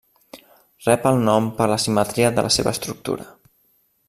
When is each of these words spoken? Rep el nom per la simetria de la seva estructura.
Rep 0.85 1.05
el 1.11 1.21
nom 1.27 1.51
per 1.59 1.69
la 1.73 1.79
simetria 1.85 2.35
de 2.39 2.47
la 2.49 2.55
seva 2.59 2.77
estructura. 2.79 3.33